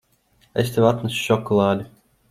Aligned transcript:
Es 0.63 0.71
tev 0.77 0.89
atnesu 0.93 1.23
šokolādi. 1.29 1.91